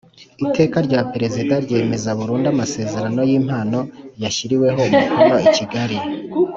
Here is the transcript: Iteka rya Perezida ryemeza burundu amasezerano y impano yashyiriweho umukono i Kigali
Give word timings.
Iteka 0.45 0.77
rya 0.87 1.01
Perezida 1.11 1.53
ryemeza 1.65 2.09
burundu 2.19 2.47
amasezerano 2.53 3.21
y 3.29 3.33
impano 3.39 3.79
yashyiriweho 4.23 4.81
umukono 4.93 5.35
i 5.45 5.47
Kigali 5.55 5.97